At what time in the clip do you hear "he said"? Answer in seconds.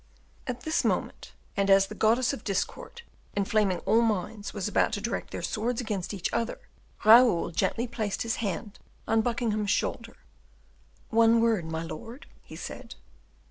12.41-12.95